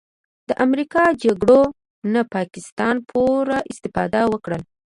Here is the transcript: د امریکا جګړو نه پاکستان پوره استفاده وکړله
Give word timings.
د 0.47 0.49
امریکا 0.65 1.03
جګړو 1.23 1.61
نه 2.13 2.21
پاکستان 2.35 2.95
پوره 3.09 3.57
استفاده 3.71 4.21
وکړله 4.31 4.65